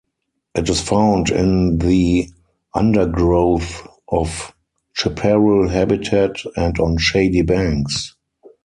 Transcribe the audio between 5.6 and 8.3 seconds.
habitat and on shady banks.